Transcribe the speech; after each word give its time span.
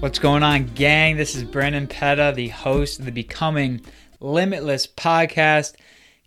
What's 0.00 0.18
going 0.18 0.42
on, 0.42 0.64
gang? 0.68 1.18
This 1.18 1.34
is 1.34 1.44
Brandon 1.44 1.86
Peda, 1.86 2.34
the 2.34 2.48
host 2.48 3.00
of 3.00 3.04
the 3.04 3.12
Becoming 3.12 3.82
Limitless 4.18 4.86
podcast. 4.86 5.74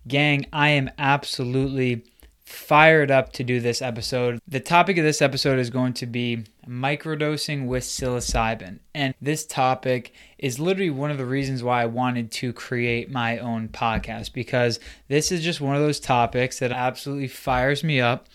Gang, 0.06 0.46
I 0.52 0.68
am 0.68 0.90
absolutely 0.96 2.04
fired 2.44 3.10
up 3.10 3.32
to 3.32 3.42
do 3.42 3.58
this 3.58 3.82
episode. 3.82 4.38
The 4.46 4.60
topic 4.60 4.96
of 4.96 5.04
this 5.04 5.20
episode 5.20 5.58
is 5.58 5.70
going 5.70 5.94
to 5.94 6.06
be 6.06 6.44
microdosing 6.68 7.66
with 7.66 7.82
psilocybin. 7.82 8.78
And 8.94 9.12
this 9.20 9.44
topic 9.44 10.14
is 10.38 10.60
literally 10.60 10.90
one 10.90 11.10
of 11.10 11.18
the 11.18 11.26
reasons 11.26 11.64
why 11.64 11.82
I 11.82 11.86
wanted 11.86 12.30
to 12.30 12.52
create 12.52 13.10
my 13.10 13.38
own 13.38 13.70
podcast 13.70 14.32
because 14.32 14.78
this 15.08 15.32
is 15.32 15.42
just 15.42 15.60
one 15.60 15.74
of 15.74 15.82
those 15.82 15.98
topics 15.98 16.60
that 16.60 16.70
absolutely 16.70 17.26
fires 17.26 17.82
me 17.82 18.00
up 18.00 18.28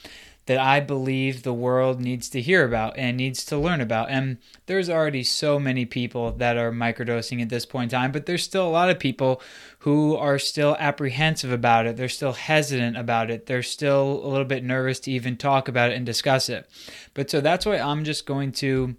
that 0.50 0.58
I 0.58 0.80
believe 0.80 1.44
the 1.44 1.54
world 1.54 2.02
needs 2.02 2.28
to 2.30 2.42
hear 2.42 2.66
about 2.66 2.98
and 2.98 3.16
needs 3.16 3.46
to 3.46 3.56
learn 3.56 3.82
about. 3.82 4.10
And 4.10 4.40
there's 4.66 4.90
already 4.90 5.22
so 5.22 5.60
many 5.60 5.86
people 5.86 6.32
that 6.32 6.58
are 6.58 6.72
microdosing 6.72 7.40
at 7.40 7.50
this 7.50 7.68
point 7.68 7.94
in 7.94 8.00
time, 8.00 8.12
but 8.12 8.26
there's 8.26 8.42
still 8.46 8.68
a 8.68 8.72
lot 8.72 8.90
of 8.90 8.98
people 8.98 9.44
who 9.82 10.16
are 10.16 10.40
still 10.40 10.76
apprehensive 10.80 11.52
about 11.52 11.86
it. 11.86 11.98
They're 11.98 12.10
still 12.10 12.34
hesitant 12.34 12.98
about 12.98 13.30
it. 13.30 13.46
They're 13.46 13.62
still 13.62 14.22
a 14.24 14.28
little 14.28 14.44
bit 14.44 14.64
nervous 14.64 15.00
to 15.02 15.12
even 15.12 15.38
talk 15.38 15.68
about 15.68 15.92
it 15.92 15.98
and 15.98 16.04
discuss 16.04 16.50
it. 16.50 16.68
But 17.14 17.30
so 17.30 17.42
that's 17.42 17.68
why 17.68 17.78
I'm 17.78 18.04
just 18.04 18.26
going 18.26 18.52
to 18.54 18.96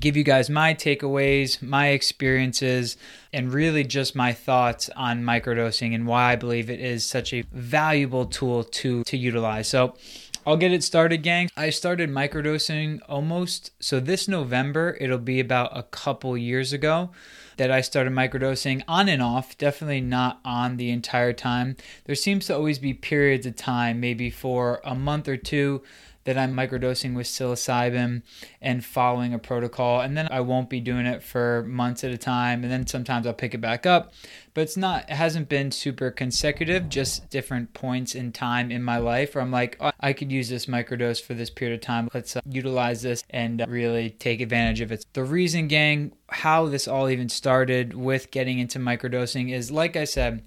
give 0.00 0.16
you 0.16 0.24
guys 0.24 0.48
my 0.48 0.72
takeaways, 0.72 1.60
my 1.60 1.88
experiences, 1.88 2.96
and 3.30 3.52
really 3.52 3.84
just 3.84 4.16
my 4.16 4.32
thoughts 4.32 4.88
on 4.96 5.22
microdosing 5.22 5.94
and 5.94 6.06
why 6.06 6.32
I 6.32 6.36
believe 6.36 6.70
it 6.70 6.80
is 6.80 7.04
such 7.04 7.34
a 7.34 7.42
valuable 7.52 8.24
tool 8.24 8.64
to 8.64 9.04
to 9.04 9.18
utilize. 9.18 9.68
So 9.68 9.96
I'll 10.44 10.56
get 10.56 10.72
it 10.72 10.82
started, 10.82 11.22
gang. 11.22 11.50
I 11.56 11.70
started 11.70 12.10
microdosing 12.10 12.98
almost 13.08 13.70
so 13.78 14.00
this 14.00 14.26
November, 14.26 14.96
it'll 15.00 15.18
be 15.18 15.38
about 15.38 15.76
a 15.76 15.84
couple 15.84 16.36
years 16.36 16.72
ago 16.72 17.10
that 17.58 17.70
I 17.70 17.80
started 17.80 18.12
microdosing 18.12 18.82
on 18.88 19.08
and 19.08 19.22
off, 19.22 19.56
definitely 19.56 20.00
not 20.00 20.40
on 20.44 20.78
the 20.78 20.90
entire 20.90 21.32
time. 21.32 21.76
There 22.06 22.16
seems 22.16 22.46
to 22.46 22.56
always 22.56 22.80
be 22.80 22.92
periods 22.92 23.46
of 23.46 23.54
time, 23.54 24.00
maybe 24.00 24.30
for 24.30 24.80
a 24.84 24.96
month 24.96 25.28
or 25.28 25.36
two 25.36 25.82
that 26.24 26.38
I'm 26.38 26.54
microdosing 26.54 27.14
with 27.14 27.26
psilocybin 27.26 28.22
and 28.60 28.84
following 28.84 29.34
a 29.34 29.38
protocol. 29.38 30.00
And 30.00 30.16
then 30.16 30.28
I 30.30 30.40
won't 30.40 30.70
be 30.70 30.80
doing 30.80 31.06
it 31.06 31.22
for 31.22 31.64
months 31.64 32.04
at 32.04 32.10
a 32.10 32.18
time. 32.18 32.62
And 32.62 32.72
then 32.72 32.86
sometimes 32.86 33.26
I'll 33.26 33.32
pick 33.32 33.54
it 33.54 33.60
back 33.60 33.86
up. 33.86 34.12
But 34.54 34.62
it's 34.62 34.76
not, 34.76 35.10
it 35.10 35.14
hasn't 35.14 35.48
been 35.48 35.70
super 35.70 36.10
consecutive, 36.10 36.88
just 36.88 37.28
different 37.30 37.72
points 37.74 38.14
in 38.14 38.32
time 38.32 38.70
in 38.70 38.82
my 38.82 38.98
life 38.98 39.34
where 39.34 39.42
I'm 39.42 39.50
like, 39.50 39.76
oh, 39.80 39.92
I 39.98 40.12
could 40.12 40.30
use 40.30 40.48
this 40.48 40.66
microdose 40.66 41.22
for 41.22 41.34
this 41.34 41.50
period 41.50 41.74
of 41.74 41.80
time. 41.80 42.08
Let's 42.12 42.36
uh, 42.36 42.40
utilize 42.48 43.02
this 43.02 43.24
and 43.30 43.62
uh, 43.62 43.66
really 43.68 44.10
take 44.10 44.40
advantage 44.40 44.80
of 44.80 44.92
it. 44.92 45.06
The 45.14 45.24
reason, 45.24 45.68
gang, 45.68 46.12
how 46.28 46.66
this 46.66 46.86
all 46.86 47.08
even 47.08 47.28
started 47.28 47.94
with 47.94 48.30
getting 48.30 48.58
into 48.58 48.78
microdosing 48.78 49.52
is 49.52 49.70
like 49.70 49.96
I 49.96 50.04
said, 50.04 50.44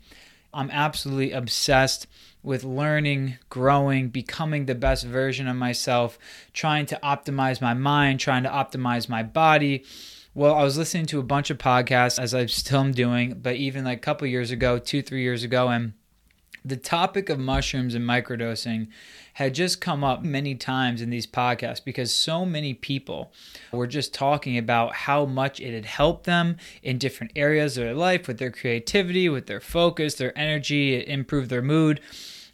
I'm 0.53 0.72
absolutely 0.72 1.34
obsessed 1.34 2.08
with 2.46 2.64
learning, 2.64 3.38
growing, 3.50 4.10
becoming 4.10 4.66
the 4.66 4.76
best 4.76 5.04
version 5.04 5.48
of 5.48 5.56
myself, 5.56 6.18
trying 6.54 6.86
to 6.86 7.00
optimize 7.04 7.60
my 7.60 7.74
mind, 7.74 8.20
trying 8.20 8.44
to 8.44 8.50
optimize 8.50 9.10
my 9.10 9.24
body. 9.24 9.84
Well, 10.34 10.54
I 10.54 10.64
was 10.64 10.78
listening 10.78 11.08
to 11.08 11.20
a 11.20 11.24
bunch 11.24 11.50
of 11.50 11.58
podcasts 11.58 12.20
as 12.20 12.34
I 12.34 12.46
still 12.46 12.82
am 12.82 12.92
doing, 12.92 13.40
but 13.42 13.56
even 13.56 13.86
like 13.86 13.98
a 13.98 14.02
couple 14.02 14.28
years 14.28 14.52
ago, 14.52 14.78
two, 14.78 15.02
three 15.02 15.24
years 15.24 15.44
ago, 15.44 15.70
and 15.70 15.94
the 16.66 16.76
topic 16.76 17.30
of 17.30 17.38
mushrooms 17.38 17.94
and 17.94 18.04
microdosing 18.04 18.88
had 19.34 19.54
just 19.54 19.80
come 19.80 20.04
up 20.04 20.24
many 20.24 20.56
times 20.56 21.00
in 21.00 21.12
these 21.12 21.28
podcasts 21.28 21.84
because 21.84 22.12
so 22.12 22.44
many 22.44 22.74
people 22.74 23.31
were 23.72 23.86
just 23.86 24.16
talking 24.16 24.58
about 24.58 24.96
how 24.96 25.25
much 25.25 25.59
it 25.59 25.74
had 25.74 25.86
helped 25.86 26.24
them 26.24 26.58
in 26.81 26.98
different 26.98 27.31
areas 27.36 27.78
of 27.78 27.84
their 27.84 27.94
life 27.94 28.28
with 28.28 28.40
their 28.40 28.50
creativity, 28.50 29.30
with 29.30 29.46
their 29.46 29.59
focus, 29.59 30.16
their 30.16 30.36
energy, 30.38 30.96
it 30.96 31.08
improved 31.08 31.52
their 31.52 31.62
mood. 31.62 32.02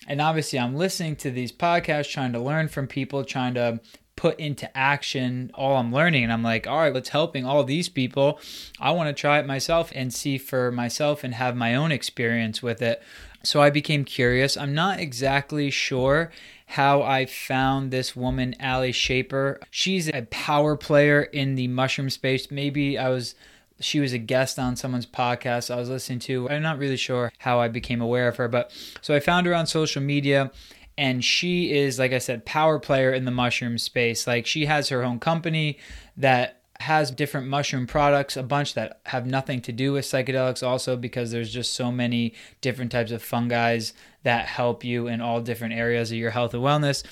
And 0.07 0.19
obviously, 0.19 0.59
I'm 0.59 0.75
listening 0.75 1.15
to 1.17 1.31
these 1.31 1.51
podcasts, 1.51 2.11
trying 2.11 2.33
to 2.33 2.39
learn 2.39 2.67
from 2.67 2.87
people, 2.87 3.23
trying 3.23 3.53
to 3.53 3.79
put 4.15 4.39
into 4.39 4.75
action 4.77 5.51
all 5.55 5.77
I'm 5.77 5.91
learning. 5.91 6.23
And 6.23 6.31
I'm 6.31 6.43
like, 6.43 6.67
all 6.67 6.77
right, 6.77 6.93
let's 6.93 7.09
helping 7.09 7.45
all 7.45 7.63
these 7.63 7.89
people. 7.89 8.39
I 8.79 8.91
want 8.91 9.07
to 9.07 9.19
try 9.19 9.39
it 9.39 9.47
myself 9.47 9.91
and 9.95 10.13
see 10.13 10.37
for 10.37 10.71
myself 10.71 11.23
and 11.23 11.33
have 11.33 11.55
my 11.55 11.73
own 11.75 11.91
experience 11.91 12.61
with 12.61 12.81
it. 12.81 13.01
So 13.43 13.61
I 13.61 13.71
became 13.71 14.05
curious. 14.05 14.57
I'm 14.57 14.75
not 14.75 14.99
exactly 14.99 15.71
sure 15.71 16.31
how 16.67 17.01
I 17.01 17.25
found 17.25 17.89
this 17.89 18.15
woman, 18.15 18.55
Ali 18.61 18.91
Shaper. 18.91 19.59
She's 19.71 20.07
a 20.07 20.27
power 20.29 20.75
player 20.75 21.23
in 21.23 21.55
the 21.55 21.67
mushroom 21.67 22.09
space. 22.09 22.51
Maybe 22.51 22.97
I 22.97 23.09
was 23.09 23.33
she 23.81 23.99
was 23.99 24.13
a 24.13 24.17
guest 24.17 24.57
on 24.57 24.75
someone's 24.75 25.05
podcast 25.05 25.73
I 25.73 25.77
was 25.77 25.89
listening 25.89 26.19
to. 26.19 26.49
I'm 26.49 26.61
not 26.61 26.77
really 26.77 26.97
sure 26.97 27.31
how 27.39 27.59
I 27.59 27.67
became 27.67 28.01
aware 28.01 28.27
of 28.27 28.37
her, 28.37 28.47
but 28.47 28.71
so 29.01 29.15
I 29.15 29.19
found 29.19 29.47
her 29.47 29.55
on 29.55 29.67
social 29.67 30.01
media 30.01 30.51
and 30.97 31.23
she 31.23 31.73
is 31.73 31.97
like 31.97 32.13
I 32.13 32.19
said 32.19 32.45
power 32.45 32.79
player 32.79 33.13
in 33.13 33.25
the 33.25 33.31
mushroom 33.31 33.77
space. 33.77 34.27
Like 34.27 34.45
she 34.45 34.65
has 34.65 34.89
her 34.89 35.03
own 35.03 35.19
company 35.19 35.79
that 36.17 36.61
has 36.81 37.11
different 37.11 37.47
mushroom 37.47 37.87
products, 37.87 38.35
a 38.35 38.43
bunch 38.43 38.73
that 38.73 38.99
have 39.05 39.25
nothing 39.25 39.61
to 39.61 39.71
do 39.71 39.93
with 39.93 40.05
psychedelics, 40.05 40.65
also 40.65 40.97
because 40.97 41.31
there's 41.31 41.53
just 41.53 41.73
so 41.73 41.91
many 41.91 42.33
different 42.59 42.91
types 42.91 43.11
of 43.11 43.21
fungi 43.23 43.79
that 44.23 44.47
help 44.47 44.83
you 44.83 45.07
in 45.07 45.21
all 45.21 45.41
different 45.41 45.73
areas 45.73 46.11
of 46.11 46.17
your 46.17 46.31
health 46.31 46.53
and 46.53 46.63
wellness. 46.63 47.03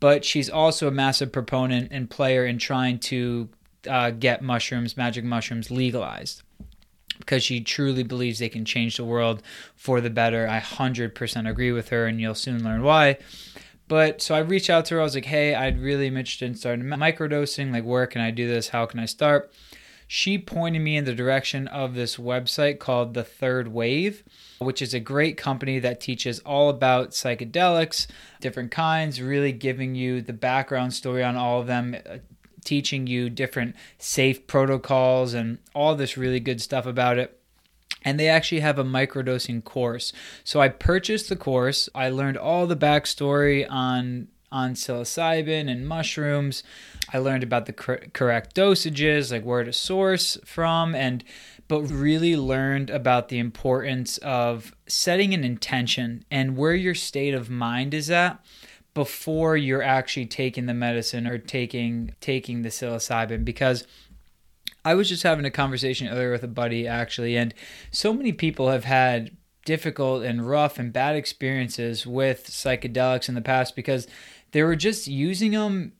But 0.00 0.24
she's 0.24 0.50
also 0.50 0.88
a 0.88 0.92
massive 0.92 1.32
proponent 1.32 1.88
and 1.92 2.10
player 2.10 2.44
in 2.44 2.58
trying 2.58 2.98
to 3.00 3.48
uh, 3.88 4.10
get 4.10 4.42
mushrooms, 4.42 4.96
magic 4.96 5.24
mushrooms, 5.24 5.70
legalized 5.70 6.42
because 7.18 7.42
she 7.42 7.60
truly 7.60 8.02
believes 8.02 8.38
they 8.38 8.48
can 8.48 8.64
change 8.64 8.96
the 8.96 9.04
world 9.04 9.42
for 9.76 10.00
the 10.00 10.10
better. 10.10 10.48
I 10.48 10.60
100% 10.60 11.48
agree 11.48 11.72
with 11.72 11.90
her, 11.90 12.06
and 12.06 12.20
you'll 12.20 12.34
soon 12.34 12.64
learn 12.64 12.82
why. 12.82 13.18
But 13.88 14.22
so 14.22 14.34
I 14.34 14.38
reached 14.38 14.70
out 14.70 14.86
to 14.86 14.94
her. 14.94 15.00
I 15.00 15.04
was 15.04 15.14
like, 15.14 15.26
hey, 15.26 15.54
I'd 15.54 15.80
really 15.80 16.08
be 16.08 16.16
interested 16.16 16.46
in 16.46 16.54
starting 16.54 16.84
microdosing. 16.86 17.72
Like, 17.72 17.84
where 17.84 18.06
can 18.06 18.20
I 18.20 18.30
do 18.30 18.48
this? 18.48 18.68
How 18.68 18.86
can 18.86 19.00
I 19.00 19.06
start? 19.06 19.52
She 20.06 20.36
pointed 20.36 20.80
me 20.80 20.96
in 20.96 21.04
the 21.04 21.14
direction 21.14 21.68
of 21.68 21.94
this 21.94 22.16
website 22.16 22.78
called 22.78 23.14
The 23.14 23.24
Third 23.24 23.68
Wave, 23.68 24.24
which 24.58 24.82
is 24.82 24.92
a 24.92 25.00
great 25.00 25.38
company 25.38 25.78
that 25.78 26.00
teaches 26.00 26.38
all 26.40 26.68
about 26.68 27.12
psychedelics, 27.12 28.06
different 28.40 28.70
kinds, 28.70 29.22
really 29.22 29.52
giving 29.52 29.94
you 29.94 30.20
the 30.20 30.34
background 30.34 30.92
story 30.92 31.24
on 31.24 31.36
all 31.36 31.60
of 31.60 31.66
them, 31.66 31.96
uh, 32.06 32.18
teaching 32.64 33.06
you 33.06 33.28
different 33.30 33.74
safe 33.98 34.46
protocols 34.46 35.34
and 35.34 35.58
all 35.74 35.94
this 35.94 36.16
really 36.16 36.40
good 36.40 36.60
stuff 36.60 36.86
about 36.86 37.18
it 37.18 37.38
and 38.04 38.18
they 38.18 38.28
actually 38.28 38.60
have 38.60 38.78
a 38.78 38.84
microdosing 38.84 39.62
course. 39.62 40.12
So 40.44 40.60
I 40.60 40.68
purchased 40.68 41.28
the 41.28 41.36
course. 41.36 41.88
I 41.94 42.10
learned 42.10 42.36
all 42.36 42.66
the 42.66 42.76
backstory 42.76 43.66
on 43.70 44.28
on 44.50 44.74
psilocybin 44.74 45.70
and 45.70 45.88
mushrooms. 45.88 46.62
I 47.10 47.18
learned 47.18 47.42
about 47.42 47.64
the 47.64 47.72
cor- 47.72 48.02
correct 48.12 48.54
dosages, 48.54 49.32
like 49.32 49.44
where 49.44 49.64
to 49.64 49.72
source 49.72 50.36
from, 50.44 50.94
and 50.94 51.24
but 51.68 51.82
really 51.84 52.36
learned 52.36 52.90
about 52.90 53.28
the 53.28 53.38
importance 53.38 54.18
of 54.18 54.74
setting 54.86 55.32
an 55.32 55.42
intention 55.42 56.24
and 56.30 56.54
where 56.56 56.74
your 56.74 56.94
state 56.94 57.32
of 57.32 57.48
mind 57.48 57.94
is 57.94 58.10
at 58.10 58.44
before 58.94 59.56
you're 59.56 59.82
actually 59.82 60.26
taking 60.26 60.66
the 60.66 60.74
medicine 60.74 61.26
or 61.26 61.38
taking 61.38 62.14
taking 62.20 62.62
the 62.62 62.68
psilocybin 62.68 63.44
because 63.44 63.86
I 64.84 64.94
was 64.94 65.08
just 65.08 65.22
having 65.22 65.44
a 65.44 65.50
conversation 65.50 66.08
earlier 66.08 66.32
with 66.32 66.42
a 66.42 66.48
buddy 66.48 66.86
actually, 66.86 67.36
and 67.36 67.54
so 67.90 68.12
many 68.12 68.32
people 68.32 68.70
have 68.70 68.84
had 68.84 69.36
difficult 69.64 70.24
and 70.24 70.48
rough 70.48 70.78
and 70.78 70.92
bad 70.92 71.14
experiences 71.14 72.06
with 72.06 72.46
psychedelics 72.48 73.28
in 73.28 73.34
the 73.34 73.40
past 73.40 73.76
because 73.76 74.08
they 74.50 74.62
were 74.62 74.76
just 74.76 75.06
using 75.06 75.52
them 75.52 75.92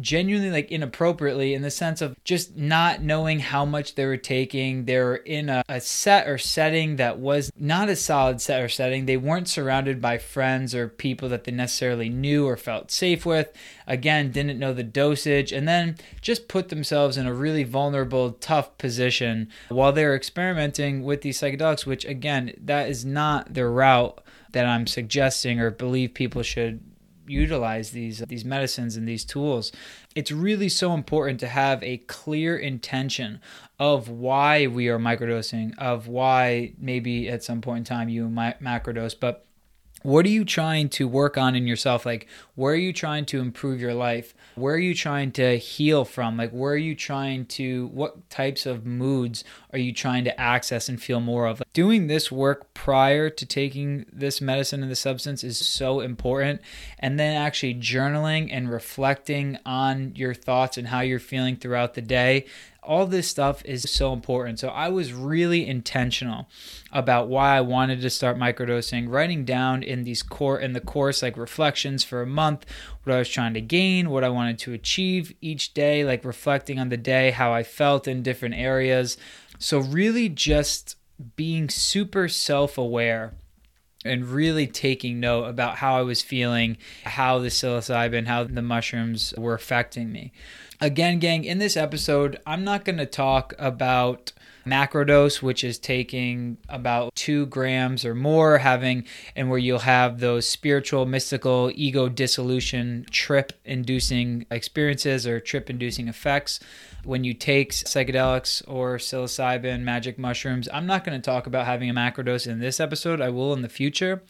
genuinely 0.00 0.50
like 0.50 0.70
inappropriately 0.70 1.52
in 1.54 1.62
the 1.62 1.70
sense 1.70 2.00
of 2.00 2.16
just 2.24 2.56
not 2.56 3.02
knowing 3.02 3.40
how 3.40 3.64
much 3.64 3.94
they 3.94 4.06
were 4.06 4.16
taking. 4.16 4.86
They 4.86 4.98
were 4.98 5.16
in 5.16 5.48
a, 5.48 5.62
a, 5.68 5.80
set 5.80 6.26
or 6.28 6.38
setting 6.38 6.96
that 6.96 7.18
was 7.18 7.52
not 7.58 7.88
a 7.88 7.96
solid 7.96 8.40
set 8.40 8.62
or 8.62 8.68
setting. 8.68 9.04
They 9.04 9.16
weren't 9.16 9.48
surrounded 9.48 10.00
by 10.00 10.18
friends 10.18 10.74
or 10.74 10.88
people 10.88 11.28
that 11.28 11.44
they 11.44 11.52
necessarily 11.52 12.08
knew 12.08 12.46
or 12.46 12.56
felt 12.56 12.90
safe 12.90 13.26
with. 13.26 13.52
Again, 13.86 14.30
didn't 14.30 14.58
know 14.58 14.72
the 14.72 14.82
dosage, 14.82 15.52
and 15.52 15.68
then 15.68 15.96
just 16.20 16.48
put 16.48 16.68
themselves 16.68 17.16
in 17.16 17.26
a 17.26 17.34
really 17.34 17.64
vulnerable, 17.64 18.32
tough 18.32 18.78
position 18.78 19.48
while 19.68 19.92
they're 19.92 20.16
experimenting 20.16 21.02
with 21.02 21.22
these 21.22 21.38
psychedelics, 21.38 21.84
which 21.84 22.04
again, 22.04 22.54
that 22.62 22.88
is 22.88 23.04
not 23.04 23.52
the 23.52 23.66
route 23.66 24.22
that 24.52 24.66
I'm 24.66 24.86
suggesting 24.86 25.60
or 25.60 25.70
believe 25.70 26.14
people 26.14 26.42
should 26.42 26.80
utilize 27.26 27.90
these 27.90 28.18
these 28.28 28.44
medicines 28.44 28.96
and 28.96 29.06
these 29.06 29.24
tools 29.24 29.72
it's 30.14 30.32
really 30.32 30.68
so 30.68 30.92
important 30.92 31.38
to 31.40 31.46
have 31.46 31.82
a 31.82 31.98
clear 31.98 32.56
intention 32.56 33.40
of 33.78 34.08
why 34.08 34.66
we 34.66 34.88
are 34.88 34.98
microdosing 34.98 35.76
of 35.78 36.08
why 36.08 36.72
maybe 36.78 37.28
at 37.28 37.42
some 37.42 37.60
point 37.60 37.78
in 37.78 37.84
time 37.84 38.08
you 38.08 38.28
might 38.28 38.62
macrodose 38.62 39.18
but 39.18 39.46
what 40.02 40.26
are 40.26 40.30
you 40.30 40.44
trying 40.44 40.88
to 40.90 41.08
work 41.08 41.36
on 41.36 41.54
in 41.54 41.66
yourself? 41.66 42.06
Like 42.06 42.26
where 42.54 42.72
are 42.72 42.76
you 42.76 42.92
trying 42.92 43.24
to 43.26 43.40
improve 43.40 43.80
your 43.80 43.94
life? 43.94 44.34
Where 44.54 44.74
are 44.74 44.78
you 44.78 44.94
trying 44.94 45.32
to 45.32 45.56
heal 45.58 46.04
from? 46.04 46.36
Like 46.36 46.50
where 46.50 46.72
are 46.72 46.76
you 46.76 46.94
trying 46.94 47.46
to 47.46 47.86
what 47.88 48.28
types 48.30 48.66
of 48.66 48.84
moods 48.84 49.44
are 49.72 49.78
you 49.78 49.92
trying 49.92 50.24
to 50.24 50.40
access 50.40 50.88
and 50.88 51.00
feel 51.02 51.20
more 51.20 51.46
of? 51.46 51.60
Like, 51.60 51.72
doing 51.72 52.06
this 52.06 52.30
work 52.30 52.74
prior 52.74 53.30
to 53.30 53.46
taking 53.46 54.06
this 54.12 54.40
medicine 54.40 54.82
and 54.82 54.90
the 54.90 54.96
substance 54.96 55.42
is 55.42 55.58
so 55.58 56.00
important. 56.00 56.60
And 56.98 57.18
then 57.18 57.36
actually 57.36 57.74
journaling 57.74 58.48
and 58.50 58.70
reflecting 58.70 59.58
on 59.64 60.14
your 60.14 60.34
thoughts 60.34 60.76
and 60.76 60.88
how 60.88 61.00
you're 61.00 61.18
feeling 61.18 61.56
throughout 61.56 61.94
the 61.94 62.02
day 62.02 62.46
all 62.82 63.06
this 63.06 63.28
stuff 63.28 63.64
is 63.64 63.88
so 63.88 64.12
important. 64.12 64.58
So 64.58 64.68
I 64.68 64.88
was 64.88 65.12
really 65.12 65.66
intentional 65.66 66.48
about 66.90 67.28
why 67.28 67.56
I 67.56 67.60
wanted 67.60 68.00
to 68.00 68.10
start 68.10 68.36
microdosing, 68.36 69.08
writing 69.08 69.44
down 69.44 69.82
in 69.82 70.02
these 70.02 70.22
core 70.22 70.58
in 70.58 70.72
the 70.72 70.80
course 70.80 71.22
like 71.22 71.36
reflections 71.36 72.02
for 72.02 72.22
a 72.22 72.26
month, 72.26 72.66
what 73.04 73.14
I 73.14 73.18
was 73.18 73.28
trying 73.28 73.54
to 73.54 73.60
gain, 73.60 74.10
what 74.10 74.24
I 74.24 74.30
wanted 74.30 74.58
to 74.60 74.72
achieve 74.72 75.32
each 75.40 75.74
day, 75.74 76.04
like 76.04 76.24
reflecting 76.24 76.80
on 76.80 76.88
the 76.88 76.96
day, 76.96 77.30
how 77.30 77.52
I 77.52 77.62
felt 77.62 78.08
in 78.08 78.22
different 78.22 78.56
areas. 78.56 79.16
So 79.58 79.78
really 79.78 80.28
just 80.28 80.96
being 81.36 81.68
super 81.68 82.28
self-aware 82.28 83.34
and 84.04 84.26
really 84.26 84.66
taking 84.66 85.20
note 85.20 85.44
about 85.44 85.76
how 85.76 85.96
I 85.96 86.02
was 86.02 86.22
feeling, 86.22 86.76
how 87.04 87.38
the 87.38 87.48
psilocybin, 87.48 88.26
how 88.26 88.42
the 88.42 88.60
mushrooms 88.60 89.32
were 89.38 89.54
affecting 89.54 90.10
me. 90.10 90.32
Again, 90.82 91.20
gang, 91.20 91.44
in 91.44 91.58
this 91.58 91.76
episode, 91.76 92.40
I'm 92.44 92.64
not 92.64 92.84
going 92.84 92.98
to 92.98 93.06
talk 93.06 93.54
about 93.56 94.32
macrodose, 94.66 95.40
which 95.40 95.62
is 95.62 95.78
taking 95.78 96.56
about 96.68 97.14
two 97.14 97.46
grams 97.46 98.04
or 98.04 98.16
more, 98.16 98.58
having 98.58 99.06
and 99.36 99.48
where 99.48 99.60
you'll 99.60 99.78
have 99.78 100.18
those 100.18 100.48
spiritual, 100.48 101.06
mystical, 101.06 101.70
ego 101.76 102.08
dissolution, 102.08 103.06
trip 103.12 103.52
inducing 103.64 104.44
experiences 104.50 105.24
or 105.24 105.38
trip 105.38 105.70
inducing 105.70 106.08
effects 106.08 106.58
when 107.04 107.22
you 107.22 107.32
take 107.32 107.70
psychedelics 107.70 108.60
or 108.66 108.96
psilocybin, 108.96 109.82
magic 109.82 110.18
mushrooms. 110.18 110.68
I'm 110.72 110.86
not 110.86 111.04
going 111.04 111.16
to 111.16 111.24
talk 111.24 111.46
about 111.46 111.66
having 111.66 111.90
a 111.90 111.94
macrodose 111.94 112.48
in 112.48 112.58
this 112.58 112.80
episode, 112.80 113.20
I 113.20 113.28
will 113.28 113.52
in 113.52 113.62
the 113.62 113.68
future. 113.68 114.24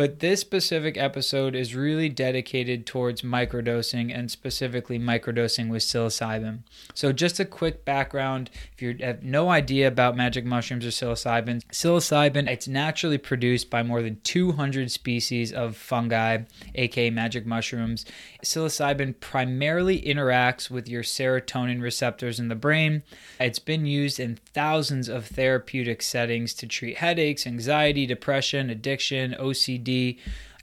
But 0.00 0.20
this 0.20 0.40
specific 0.40 0.96
episode 0.96 1.54
is 1.54 1.74
really 1.74 2.08
dedicated 2.08 2.86
towards 2.86 3.20
microdosing 3.20 4.10
and 4.18 4.30
specifically 4.30 4.98
microdosing 4.98 5.68
with 5.68 5.82
psilocybin. 5.82 6.60
So, 6.94 7.12
just 7.12 7.38
a 7.38 7.44
quick 7.44 7.84
background 7.84 8.48
if 8.72 8.80
you 8.80 8.96
have 9.00 9.22
no 9.22 9.50
idea 9.50 9.88
about 9.88 10.16
magic 10.16 10.46
mushrooms 10.46 10.86
or 10.86 10.88
psilocybin, 10.88 11.62
psilocybin 11.66 12.48
it's 12.48 12.66
naturally 12.66 13.18
produced 13.18 13.68
by 13.68 13.82
more 13.82 14.00
than 14.00 14.18
200 14.22 14.90
species 14.90 15.52
of 15.52 15.76
fungi, 15.76 16.44
aka 16.76 17.10
magic 17.10 17.44
mushrooms. 17.44 18.06
Psilocybin 18.42 19.20
primarily 19.20 20.00
interacts 20.00 20.70
with 20.70 20.88
your 20.88 21.02
serotonin 21.02 21.82
receptors 21.82 22.40
in 22.40 22.48
the 22.48 22.54
brain. 22.54 23.02
It's 23.38 23.58
been 23.58 23.84
used 23.84 24.18
in 24.18 24.38
thousands 24.54 25.10
of 25.10 25.26
therapeutic 25.26 26.00
settings 26.00 26.54
to 26.54 26.66
treat 26.66 26.96
headaches, 26.96 27.46
anxiety, 27.46 28.06
depression, 28.06 28.70
addiction, 28.70 29.36
OCD 29.38 29.89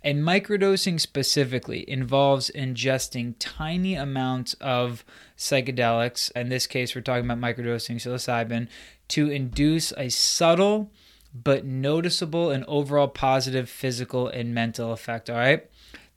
and 0.03 0.24
microdosing 0.24 1.00
specifically 1.00 1.89
involves 1.89 2.51
ingesting 2.56 3.35
tiny 3.39 3.95
amounts 3.95 4.53
of 4.56 5.03
psychedelics. 5.38 6.31
In 6.31 6.50
this 6.50 6.68
case, 6.68 6.95
we're 6.95 7.01
talking 7.01 7.29
about 7.29 7.39
microdosing 7.39 7.95
psilocybin 7.95 8.68
to 9.09 9.29
induce 9.29 9.91
a 9.97 10.09
subtle 10.09 10.91
but 11.33 11.65
noticeable 11.65 12.51
and 12.51 12.63
overall 12.65 13.07
positive 13.07 13.69
physical 13.69 14.27
and 14.27 14.53
mental 14.53 14.91
effect. 14.91 15.30
All 15.30 15.38
right. 15.38 15.69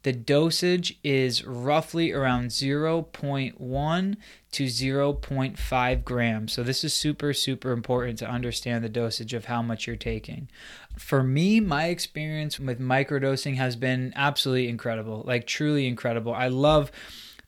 The 0.03 0.13
dosage 0.13 0.97
is 1.03 1.45
roughly 1.45 2.11
around 2.11 2.49
0.1 2.49 4.17
to 4.51 4.63
0.5 4.65 6.03
grams. 6.03 6.53
So, 6.53 6.63
this 6.63 6.83
is 6.83 6.93
super, 6.93 7.33
super 7.33 7.71
important 7.71 8.19
to 8.19 8.29
understand 8.29 8.83
the 8.83 8.89
dosage 8.89 9.33
of 9.33 9.45
how 9.45 9.61
much 9.61 9.85
you're 9.85 9.95
taking. 9.95 10.49
For 10.97 11.23
me, 11.23 11.59
my 11.59 11.85
experience 11.85 12.59
with 12.59 12.79
microdosing 12.79 13.55
has 13.55 13.75
been 13.75 14.11
absolutely 14.15 14.69
incredible 14.69 15.23
like, 15.25 15.45
truly 15.45 15.87
incredible. 15.87 16.33
I 16.33 16.47
love 16.47 16.91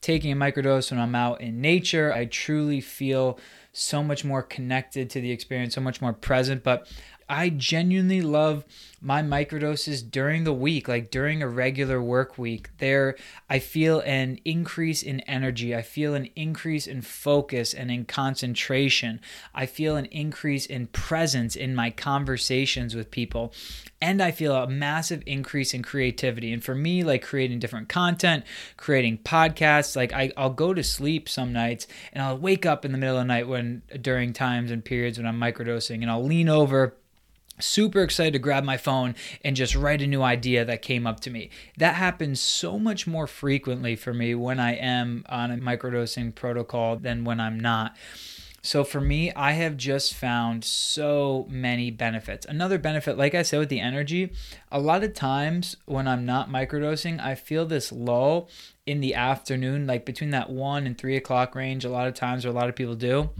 taking 0.03 0.31
a 0.31 0.35
microdose 0.35 0.91
when 0.91 0.99
I'm 0.99 1.15
out 1.15 1.41
in 1.41 1.61
nature. 1.61 2.13
I 2.13 2.25
truly 2.25 2.81
feel 2.81 3.39
so 3.71 4.03
much 4.03 4.23
more 4.23 4.43
connected 4.43 5.09
to 5.09 5.21
the 5.21 5.31
experience, 5.31 5.73
so 5.73 5.81
much 5.81 6.01
more 6.01 6.13
present. 6.13 6.63
But 6.63 6.87
I 7.29 7.49
genuinely 7.49 8.21
love 8.21 8.65
my 9.03 9.21
microdoses 9.21 10.09
during 10.09 10.45
the 10.45 10.53
week, 10.53 10.87
like 10.87 11.11
during 11.11 11.43
a 11.43 11.47
regular 11.47 12.01
work 12.01 12.37
week. 12.37 12.69
There, 12.77 13.17
I 13.49 13.59
feel 13.59 13.99
an 14.05 14.39
increase 14.45 15.03
in 15.03 15.19
energy. 15.21 15.75
I 15.75 15.81
feel 15.81 16.15
an 16.15 16.29
increase 16.37 16.87
in 16.87 17.01
focus 17.01 17.73
and 17.73 17.91
in 17.91 18.05
concentration. 18.05 19.19
I 19.53 19.65
feel 19.65 19.97
an 19.97 20.05
increase 20.05 20.65
in 20.65 20.87
presence 20.87 21.57
in 21.57 21.75
my 21.75 21.89
conversations 21.89 22.95
with 22.95 23.11
people. 23.11 23.53
And 24.01 24.21
I 24.21 24.31
feel 24.31 24.55
a 24.55 24.67
massive 24.67 25.21
increase 25.25 25.73
in 25.73 25.83
creativity. 25.83 26.53
And 26.53 26.63
for 26.63 26.75
me, 26.75 27.03
like 27.03 27.23
creating 27.23 27.59
different 27.59 27.89
content, 27.89 28.45
creating 28.77 29.19
podcasts, 29.19 29.97
like 29.97 30.13
I, 30.13 30.31
I'll 30.37 30.49
go 30.49 30.73
to 30.73 30.83
sleep 30.83 31.27
some 31.27 31.51
nights 31.51 31.87
and 32.13 32.23
I'll 32.23 32.37
wake 32.37 32.65
up 32.65 32.85
in 32.85 32.93
the 32.93 32.97
middle 32.97 33.17
of 33.17 33.21
the 33.21 33.27
night 33.27 33.49
when 33.49 33.81
during 34.01 34.31
times 34.31 34.71
and 34.71 34.83
periods 34.83 35.17
when 35.17 35.27
I'm 35.27 35.39
microdosing 35.39 36.01
and 36.01 36.09
I'll 36.09 36.23
lean 36.23 36.47
over 36.47 36.95
super 37.59 38.01
excited 38.01 38.33
to 38.33 38.39
grab 38.39 38.63
my 38.63 38.77
phone 38.77 39.15
and 39.43 39.55
just 39.55 39.75
write 39.75 40.01
a 40.01 40.07
new 40.07 40.21
idea 40.21 40.65
that 40.65 40.81
came 40.81 41.05
up 41.05 41.19
to 41.21 41.29
me. 41.29 41.49
That 41.77 41.95
happens 41.95 42.39
so 42.39 42.79
much 42.79 43.07
more 43.07 43.27
frequently 43.27 43.95
for 43.95 44.13
me 44.13 44.35
when 44.35 44.59
I 44.59 44.75
am 44.75 45.23
on 45.29 45.51
a 45.51 45.57
microdosing 45.57 46.33
protocol 46.35 46.95
than 46.97 47.23
when 47.23 47.39
I'm 47.39 47.59
not. 47.59 47.95
So 48.65 48.85
for 48.85 49.01
me, 49.01 49.29
I 49.33 49.51
have 49.51 49.75
just 49.75 50.13
found 50.13 50.63
so 50.63 51.45
many 51.49 51.91
benefits. 51.91 52.45
Another 52.45 52.79
benefit, 52.79 53.17
like 53.17 53.35
I 53.35 53.41
said 53.41 53.59
with 53.59 53.67
the 53.67 53.81
energy, 53.81 54.31
a 54.71 54.79
lot 54.79 55.03
of 55.03 55.13
times 55.13 55.75
when 55.85 56.07
I'm 56.07 56.25
not 56.25 56.49
microdosing, 56.49 57.19
I 57.19 57.35
feel 57.35 57.65
this 57.65 57.91
lull 57.91 58.49
in 58.85 59.01
the 59.01 59.15
afternoon, 59.15 59.85
like 59.85 60.05
between 60.05 60.29
that 60.29 60.49
one 60.49 60.87
and 60.87 60.97
three 60.97 61.17
o'clock 61.17 61.55
range. 61.55 61.83
A 61.83 61.89
lot 61.89 62.07
of 62.07 62.13
times, 62.13 62.45
or 62.45 62.49
a 62.49 62.53
lot 62.53 62.69
of 62.69 62.75
people 62.75 62.95
do 62.95 63.31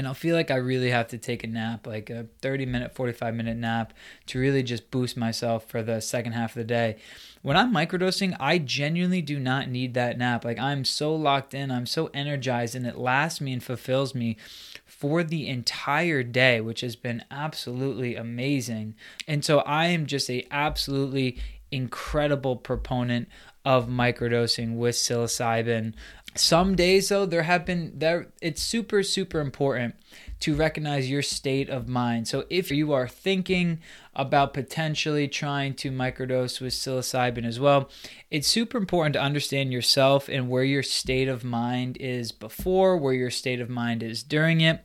and 0.00 0.08
I'll 0.08 0.14
feel 0.14 0.34
like 0.34 0.50
I 0.50 0.56
really 0.56 0.88
have 0.88 1.08
to 1.08 1.18
take 1.18 1.44
a 1.44 1.46
nap, 1.46 1.86
like 1.86 2.08
a 2.08 2.26
30 2.40 2.64
minute, 2.64 2.94
45 2.94 3.34
minute 3.34 3.58
nap 3.58 3.92
to 4.28 4.40
really 4.40 4.62
just 4.62 4.90
boost 4.90 5.14
myself 5.14 5.66
for 5.68 5.82
the 5.82 6.00
second 6.00 6.32
half 6.32 6.52
of 6.52 6.54
the 6.54 6.64
day. 6.64 6.96
When 7.42 7.54
I'm 7.54 7.70
microdosing, 7.70 8.34
I 8.40 8.56
genuinely 8.56 9.20
do 9.20 9.38
not 9.38 9.68
need 9.68 9.92
that 9.92 10.16
nap. 10.16 10.42
Like 10.42 10.58
I'm 10.58 10.86
so 10.86 11.14
locked 11.14 11.52
in, 11.52 11.70
I'm 11.70 11.84
so 11.84 12.06
energized, 12.14 12.74
and 12.74 12.86
it 12.86 12.96
lasts 12.96 13.42
me 13.42 13.52
and 13.52 13.62
fulfills 13.62 14.14
me 14.14 14.38
for 14.86 15.22
the 15.22 15.46
entire 15.46 16.22
day, 16.22 16.62
which 16.62 16.80
has 16.80 16.96
been 16.96 17.22
absolutely 17.30 18.16
amazing. 18.16 18.94
And 19.28 19.44
so 19.44 19.58
I 19.60 19.88
am 19.88 20.06
just 20.06 20.30
a 20.30 20.46
absolutely 20.50 21.36
incredible 21.70 22.56
proponent 22.56 23.28
of 23.64 23.86
microdosing 23.86 24.76
with 24.76 24.94
psilocybin. 24.94 25.92
Some 26.34 26.76
days 26.76 27.08
though 27.08 27.26
there 27.26 27.42
have 27.42 27.66
been 27.66 27.92
there 27.96 28.28
it's 28.40 28.62
super 28.62 29.02
super 29.02 29.40
important 29.40 29.94
to 30.40 30.54
recognize 30.54 31.10
your 31.10 31.22
state 31.22 31.68
of 31.68 31.86
mind. 31.86 32.26
So 32.26 32.44
if 32.48 32.70
you 32.70 32.92
are 32.92 33.06
thinking 33.06 33.80
about 34.14 34.54
potentially 34.54 35.28
trying 35.28 35.74
to 35.74 35.90
microdose 35.90 36.60
with 36.60 36.72
psilocybin 36.72 37.44
as 37.44 37.60
well, 37.60 37.90
it's 38.30 38.48
super 38.48 38.78
important 38.78 39.12
to 39.14 39.20
understand 39.20 39.72
yourself 39.72 40.28
and 40.28 40.48
where 40.48 40.64
your 40.64 40.82
state 40.82 41.28
of 41.28 41.44
mind 41.44 41.98
is 41.98 42.32
before, 42.32 42.96
where 42.96 43.12
your 43.12 43.30
state 43.30 43.60
of 43.60 43.68
mind 43.68 44.02
is 44.02 44.22
during 44.22 44.62
it. 44.62 44.82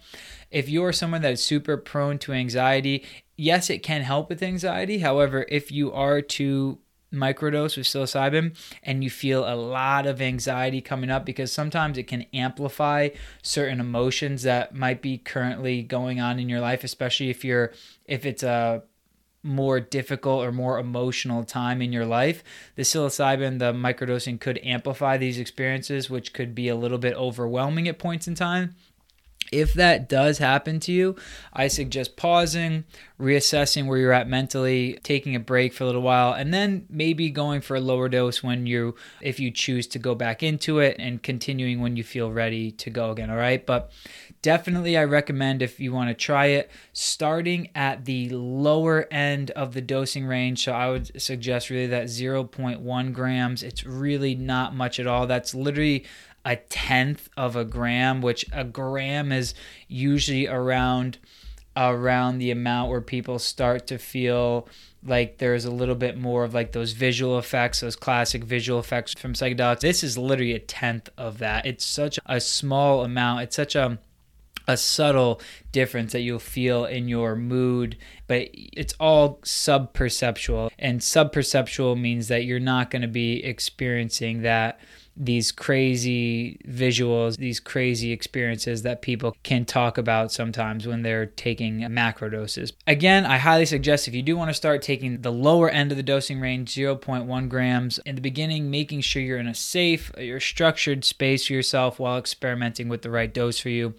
If 0.52 0.68
you're 0.68 0.94
someone 0.94 1.22
that 1.22 1.34
is 1.34 1.44
super 1.44 1.78
prone 1.78 2.20
to 2.20 2.34
anxiety, 2.34 3.06
yes, 3.38 3.70
it 3.70 3.80
can 3.80 4.02
help 4.02 4.30
with 4.30 4.44
anxiety. 4.44 5.00
However, 5.00 5.46
if 5.50 5.72
you 5.72 5.92
are 5.94 6.22
to 6.22 6.80
microdose 7.14 7.78
with 7.78 7.86
psilocybin 7.86 8.56
and 8.84 9.04
you 9.04 9.10
feel 9.10 9.48
a 9.48 9.56
lot 9.56 10.06
of 10.06 10.22
anxiety 10.22 10.82
coming 10.82 11.10
up 11.10 11.26
because 11.26 11.52
sometimes 11.52 11.98
it 11.98 12.04
can 12.04 12.26
amplify 12.34 13.10
certain 13.42 13.80
emotions 13.80 14.44
that 14.44 14.76
might 14.76 15.02
be 15.02 15.18
currently 15.18 15.82
going 15.82 16.20
on 16.20 16.40
in 16.40 16.50
your 16.50 16.60
life 16.60 16.84
especially 16.84 17.30
if 17.30 17.46
you're 17.46 17.72
if 18.06 18.26
it's 18.26 18.44
a 18.44 18.84
more 19.46 19.80
difficult 19.80 20.44
or 20.44 20.52
more 20.52 20.80
emotional 20.80 21.44
time 21.44 21.80
in 21.80 21.94
your 21.94 22.06
life. 22.06 22.44
The 22.76 22.82
psilocybin 22.82 23.60
the 23.60 23.74
microdosing 23.74 24.40
could 24.40 24.60
amplify 24.64 25.18
these 25.18 25.38
experiences 25.38 26.10
which 26.10 26.34
could 26.34 26.56
be 26.56 26.68
a 26.68 26.76
little 26.76 26.98
bit 26.98 27.14
overwhelming 27.14 27.88
at 27.88 28.00
points 28.00 28.28
in 28.28 28.34
time 28.34 28.76
If 29.52 29.74
that 29.76 30.10
does 30.10 30.40
happen 30.40 30.80
to 30.82 30.92
you, 30.92 31.16
I 31.54 31.68
suggest 31.68 32.18
pausing, 32.18 32.84
reassessing 33.20 33.86
where 33.86 33.98
you're 33.98 34.12
at 34.12 34.28
mentally, 34.28 35.00
taking 35.04 35.36
a 35.36 35.40
break 35.40 35.72
for 35.72 35.84
a 35.84 35.88
little 35.88 36.02
while, 36.02 36.34
and 36.34 36.54
then 36.54 36.88
maybe 36.90 37.30
going 37.30 37.62
for 37.62 37.76
a 37.76 37.80
lower 37.80 38.10
dose 38.10 38.42
when 38.42 38.66
you 38.66 38.96
if 39.22 39.40
you 39.40 39.52
choose 39.52 39.86
to 39.88 40.00
go 40.00 40.16
back 40.16 40.42
into 40.42 40.80
it 40.80 40.96
and 40.98 41.22
continuing 41.22 41.80
when 41.80 41.96
you 41.96 42.04
feel 42.04 42.32
ready 42.32 42.72
to 42.72 42.90
go 42.90 43.12
again, 43.12 43.30
all 43.30 43.38
right? 43.38 43.64
But 43.66 43.92
definitely 44.42 44.98
I 44.98 45.04
recommend 45.04 45.62
if 45.62 45.80
you 45.80 45.94
want 45.94 46.10
to 46.10 46.16
try 46.16 46.48
it 46.48 46.72
starting 46.92 47.70
at 47.76 48.06
the 48.06 48.30
lower 48.30 49.08
end 49.12 49.52
of 49.52 49.74
the 49.74 49.82
dosing 49.82 50.26
range. 50.26 50.64
So 50.64 50.72
I 50.72 50.90
would 50.90 51.22
suggest 51.22 51.70
really 51.70 51.88
that 51.88 52.06
0.1 52.06 53.14
grams. 53.14 53.64
It's 53.64 53.86
really 53.86 54.34
not 54.34 54.76
much 54.76 55.00
at 55.00 55.08
all. 55.08 55.28
That's 55.28 55.54
literally 55.54 56.06
a 56.46 56.56
tenth 56.56 57.28
of 57.36 57.56
a 57.56 57.66
gram, 57.66 58.22
which 58.22 58.46
a 58.54 58.64
gram 58.64 59.32
is 59.32 59.54
usually 59.88 60.48
around 60.48 61.18
around 61.78 62.38
the 62.38 62.52
amount 62.52 62.90
where 62.90 63.02
people 63.02 63.38
start 63.38 63.86
to 63.88 63.98
feel 63.98 64.66
like 65.04 65.40
there's 65.40 65.66
a 65.66 65.72
little 65.72 65.96
bit 65.96 66.18
more 66.18 66.46
of 66.46 66.54
like 66.54 66.72
those 66.72 66.94
visual 66.94 67.38
effects, 67.38 67.82
those 67.82 67.98
classic 67.98 68.46
visual 68.46 68.80
effects 68.80 69.14
from 69.14 69.34
psychedelics. 69.34 69.82
This 69.82 70.04
is 70.04 70.18
literally 70.18 70.54
a 70.54 70.60
tenth 70.60 71.10
of 71.18 71.40
that. 71.40 71.66
It's 71.66 71.84
such 71.84 72.18
a 72.26 72.40
small 72.40 73.04
amount. 73.04 73.42
It's 73.42 73.56
such 73.56 73.76
a 73.76 74.00
a 74.68 74.78
subtle 74.78 75.42
difference 75.72 76.12
that 76.14 76.22
you'll 76.22 76.40
feel 76.40 76.86
in 76.86 77.08
your 77.08 77.36
mood, 77.36 77.98
but 78.28 78.50
it's 78.54 78.96
all 79.00 79.38
subperceptual. 79.42 80.72
And 80.80 81.02
subperceptual 81.02 82.00
means 82.00 82.30
that 82.30 82.46
you're 82.46 82.60
not 82.60 82.90
going 82.90 83.04
to 83.04 83.08
be 83.08 83.44
experiencing 83.44 84.42
that 84.42 84.80
these 85.18 85.52
crazy 85.52 86.60
visuals, 86.68 87.38
these 87.38 87.60
crazy 87.60 88.12
experiences 88.12 88.82
that 88.82 89.02
people 89.02 89.36
can 89.44 89.66
talk 89.66 89.98
about 89.98 90.32
sometimes 90.32 90.86
when 90.86 91.04
they're 91.04 91.26
taking 91.26 91.86
macro 91.94 92.30
doses. 92.30 92.74
Again, 92.86 93.26
I 93.26 93.38
highly 93.38 93.66
suggest 93.66 94.08
if 94.08 94.14
you 94.14 94.22
do 94.22 94.36
want 94.36 94.50
to 94.50 94.54
start 94.54 94.82
taking 94.82 95.22
the 95.22 95.32
lower 95.32 95.70
end 95.70 95.92
of 95.92 95.98
the 95.98 96.04
dosing 96.04 96.42
range, 96.42 96.74
0.1 96.76 97.50
grams, 97.50 98.00
in 98.00 98.16
the 98.16 98.22
beginning, 98.22 98.70
making 98.70 99.02
sure 99.02 99.22
you're 99.22 99.40
in 99.40 99.48
a 99.48 99.56
safe, 99.56 100.12
you're 100.18 100.40
structured 100.40 101.06
space 101.06 101.48
for 101.48 101.54
yourself 101.54 102.00
while 102.00 102.18
experimenting 102.18 102.90
with 102.90 103.02
the 103.02 103.12
right 103.12 103.34
dose 103.34 103.60
for 103.60 103.70
you. 103.70 103.94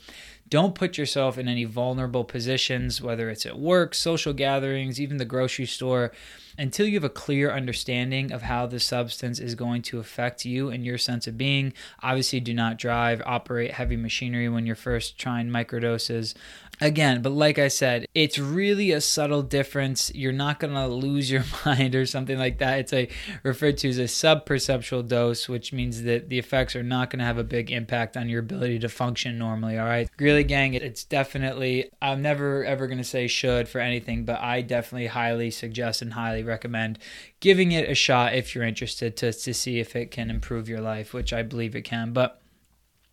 Don't 0.48 0.76
put 0.76 0.96
yourself 0.96 1.38
in 1.38 1.48
any 1.48 1.64
vulnerable 1.64 2.22
positions, 2.22 3.02
whether 3.02 3.28
it's 3.30 3.46
at 3.46 3.58
work, 3.58 3.94
social 3.94 4.32
gatherings, 4.32 5.00
even 5.00 5.16
the 5.16 5.24
grocery 5.24 5.66
store, 5.66 6.12
until 6.58 6.86
you 6.86 6.94
have 6.94 7.04
a 7.04 7.08
clear 7.08 7.50
understanding 7.52 8.32
of 8.32 8.42
how 8.42 8.66
the 8.66 8.80
substance 8.80 9.38
is 9.38 9.54
going 9.54 9.82
to 9.82 9.98
affect 9.98 10.44
you 10.44 10.68
and 10.68 10.84
your 10.84 10.98
sense 10.98 11.26
of 11.26 11.36
being. 11.36 11.72
Obviously, 12.02 12.40
do 12.40 12.54
not 12.54 12.78
drive, 12.78 13.22
operate 13.26 13.72
heavy 13.72 13.96
machinery 13.96 14.48
when 14.48 14.66
you're 14.66 14.76
first 14.76 15.18
trying 15.18 15.48
microdoses. 15.48 16.34
Again 16.78 17.22
but 17.22 17.32
like 17.32 17.58
i 17.58 17.68
said 17.68 18.06
it's 18.14 18.38
really 18.38 18.92
a 18.92 19.00
subtle 19.00 19.40
difference. 19.40 20.14
You're 20.14 20.32
not 20.32 20.60
going 20.60 20.74
to 20.74 20.86
lose 20.86 21.30
your 21.30 21.44
mind 21.64 21.94
or 21.94 22.04
something 22.04 22.38
like 22.38 22.58
that. 22.58 22.80
It's 22.80 22.92
a 22.92 23.08
referred 23.42 23.78
to 23.78 23.88
as 23.88 23.98
a 23.98 24.02
subperceptual 24.04 25.08
dose 25.08 25.48
which 25.48 25.72
means 25.72 26.02
that 26.02 26.28
the 26.28 26.38
effects 26.38 26.76
are 26.76 26.82
not 26.82 27.08
going 27.08 27.20
to 27.20 27.24
have 27.24 27.38
a 27.38 27.44
big 27.44 27.70
impact 27.70 28.14
on 28.14 28.28
your 28.28 28.40
ability 28.40 28.78
to 28.80 28.90
function 28.90 29.38
normally 29.38 29.78
all 29.78 29.86
right? 29.86 30.10
Really 30.18 30.44
gang 30.44 30.74
it's 30.74 31.04
definitely 31.04 31.90
i'm 32.00 32.22
never 32.22 32.64
ever 32.64 32.86
going 32.86 32.98
to 32.98 33.04
say 33.04 33.26
should 33.26 33.68
for 33.68 33.80
anything 33.80 34.24
but 34.24 34.40
i 34.40 34.62
definitely 34.62 35.06
highly 35.06 35.50
suggest 35.50 36.02
and 36.02 36.12
highly 36.12 36.42
recommend 36.46 36.98
giving 37.40 37.72
it 37.72 37.88
a 37.88 37.94
shot 37.94 38.34
if 38.34 38.54
you're 38.54 38.64
interested 38.64 39.16
to, 39.16 39.32
to 39.32 39.52
see 39.52 39.78
if 39.78 39.94
it 39.94 40.10
can 40.10 40.30
improve 40.30 40.68
your 40.68 40.80
life 40.80 41.12
which 41.12 41.32
i 41.32 41.42
believe 41.42 41.76
it 41.76 41.82
can 41.82 42.12
but 42.12 42.40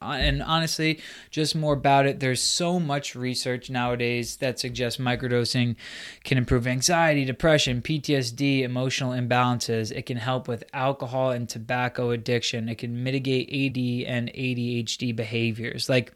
uh, 0.04 0.16
and 0.16 0.44
honestly, 0.44 1.00
just 1.30 1.56
more 1.56 1.74
about 1.74 2.06
it. 2.06 2.20
There's 2.20 2.42
so 2.42 2.80
much 2.80 3.16
research 3.16 3.70
nowadays 3.70 4.38
that 4.38 4.60
suggests 4.60 5.00
microdosing 5.00 5.76
can 6.24 6.38
improve 6.38 6.68
anxiety, 6.68 7.24
depression, 7.24 7.82
PTSD, 7.82 8.62
emotional 8.64 9.12
imbalances. 9.12 9.92
It 9.92 10.06
can 10.06 10.18
help 10.18 10.48
with 10.48 10.64
alcohol 10.74 11.32
and 11.32 11.48
tobacco 11.48 12.12
addiction. 12.12 12.68
It 12.68 12.80
can 12.80 13.04
mitigate 13.04 13.48
AD 13.48 14.14
and 14.14 14.30
ADHD 14.34 15.16
behaviors. 15.16 15.88
Like, 15.88 16.14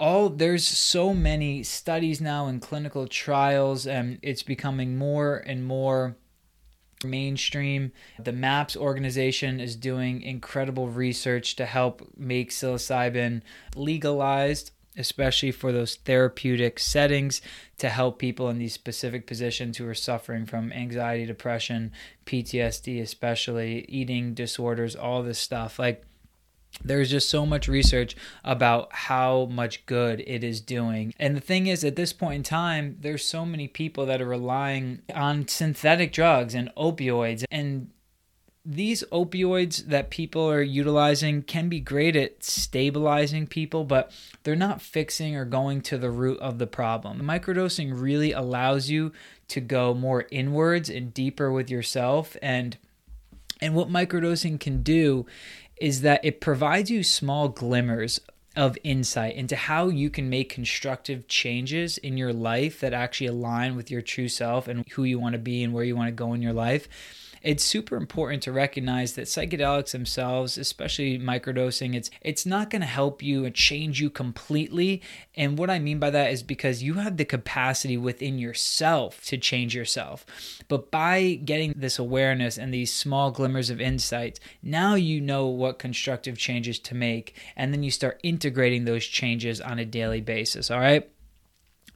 all 0.00 0.28
there's 0.28 0.66
so 0.66 1.12
many 1.12 1.62
studies 1.62 2.20
now 2.20 2.46
and 2.46 2.62
clinical 2.62 3.06
trials 3.08 3.86
and 3.86 4.18
it's 4.22 4.42
becoming 4.42 4.96
more 4.96 5.36
and 5.38 5.64
more 5.64 6.16
mainstream. 7.04 7.92
The 8.18 8.32
MAPS 8.32 8.76
organization 8.76 9.60
is 9.60 9.76
doing 9.76 10.22
incredible 10.22 10.88
research 10.88 11.56
to 11.56 11.66
help 11.66 12.08
make 12.16 12.50
psilocybin 12.50 13.42
legalized, 13.74 14.72
especially 14.96 15.52
for 15.52 15.72
those 15.72 15.96
therapeutic 15.96 16.78
settings 16.78 17.40
to 17.78 17.88
help 17.88 18.18
people 18.18 18.48
in 18.50 18.58
these 18.58 18.74
specific 18.74 19.26
positions 19.26 19.78
who 19.78 19.86
are 19.86 19.94
suffering 19.94 20.46
from 20.46 20.72
anxiety, 20.72 21.26
depression, 21.26 21.92
PTSD, 22.26 23.00
especially 23.00 23.84
eating 23.88 24.34
disorders, 24.34 24.96
all 24.96 25.22
this 25.22 25.38
stuff. 25.38 25.78
Like, 25.78 26.04
there's 26.84 27.10
just 27.10 27.28
so 27.28 27.44
much 27.44 27.68
research 27.68 28.16
about 28.44 28.92
how 28.92 29.46
much 29.46 29.84
good 29.86 30.22
it 30.26 30.44
is 30.44 30.60
doing. 30.60 31.14
And 31.18 31.36
the 31.36 31.40
thing 31.40 31.66
is, 31.66 31.84
at 31.84 31.96
this 31.96 32.12
point 32.12 32.36
in 32.36 32.42
time, 32.42 32.96
there's 33.00 33.24
so 33.24 33.44
many 33.44 33.68
people 33.68 34.06
that 34.06 34.20
are 34.20 34.26
relying 34.26 35.02
on 35.14 35.48
synthetic 35.48 36.12
drugs 36.12 36.54
and 36.54 36.70
opioids. 36.76 37.44
And 37.50 37.90
these 38.64 39.02
opioids 39.10 39.86
that 39.86 40.10
people 40.10 40.46
are 40.48 40.60
utilizing 40.60 41.42
can 41.42 41.70
be 41.70 41.80
great 41.80 42.14
at 42.14 42.44
stabilizing 42.44 43.46
people, 43.46 43.84
but 43.84 44.12
they're 44.42 44.54
not 44.54 44.82
fixing 44.82 45.34
or 45.34 45.46
going 45.46 45.80
to 45.80 45.96
the 45.96 46.10
root 46.10 46.38
of 46.40 46.58
the 46.58 46.66
problem. 46.66 47.22
Microdosing 47.22 47.92
really 47.94 48.32
allows 48.32 48.90
you 48.90 49.12
to 49.48 49.60
go 49.60 49.94
more 49.94 50.26
inwards 50.30 50.90
and 50.90 51.14
deeper 51.14 51.50
with 51.50 51.70
yourself 51.70 52.36
and 52.42 52.76
and 53.60 53.74
what 53.74 53.88
microdosing 53.88 54.60
can 54.60 54.82
do 54.82 55.26
is 55.80 56.02
that 56.02 56.24
it 56.24 56.40
provides 56.40 56.90
you 56.90 57.02
small 57.02 57.48
glimmers 57.48 58.20
of 58.56 58.76
insight 58.82 59.36
into 59.36 59.54
how 59.54 59.88
you 59.88 60.10
can 60.10 60.28
make 60.28 60.48
constructive 60.48 61.28
changes 61.28 61.96
in 61.98 62.16
your 62.16 62.32
life 62.32 62.80
that 62.80 62.92
actually 62.92 63.28
align 63.28 63.76
with 63.76 63.90
your 63.90 64.02
true 64.02 64.28
self 64.28 64.66
and 64.66 64.84
who 64.90 65.04
you 65.04 65.18
want 65.18 65.32
to 65.32 65.38
be 65.38 65.62
and 65.62 65.72
where 65.72 65.84
you 65.84 65.94
want 65.94 66.08
to 66.08 66.12
go 66.12 66.32
in 66.32 66.42
your 66.42 66.52
life 66.52 66.88
it's 67.42 67.64
super 67.64 67.96
important 67.96 68.42
to 68.44 68.52
recognize 68.52 69.14
that 69.14 69.26
psychedelics 69.26 69.92
themselves, 69.92 70.58
especially 70.58 71.18
microdosing, 71.18 71.94
it's 71.94 72.10
it's 72.20 72.46
not 72.46 72.70
going 72.70 72.80
to 72.80 72.86
help 72.86 73.22
you 73.22 73.44
and 73.44 73.54
change 73.54 74.00
you 74.00 74.10
completely. 74.10 75.02
And 75.34 75.58
what 75.58 75.70
I 75.70 75.78
mean 75.78 75.98
by 75.98 76.10
that 76.10 76.32
is 76.32 76.42
because 76.42 76.82
you 76.82 76.94
have 76.94 77.16
the 77.16 77.24
capacity 77.24 77.96
within 77.96 78.38
yourself 78.38 79.24
to 79.26 79.36
change 79.36 79.74
yourself. 79.74 80.24
But 80.68 80.90
by 80.90 81.40
getting 81.44 81.74
this 81.76 81.98
awareness 81.98 82.58
and 82.58 82.72
these 82.72 82.92
small 82.92 83.30
glimmers 83.30 83.70
of 83.70 83.80
insight, 83.80 84.40
now 84.62 84.94
you 84.94 85.20
know 85.20 85.46
what 85.46 85.78
constructive 85.78 86.38
changes 86.38 86.78
to 86.80 86.94
make 86.94 87.36
and 87.56 87.72
then 87.72 87.82
you 87.82 87.90
start 87.90 88.20
integrating 88.22 88.84
those 88.84 89.04
changes 89.04 89.60
on 89.60 89.78
a 89.78 89.84
daily 89.84 90.20
basis, 90.20 90.70
all 90.70 90.80
right? 90.80 91.08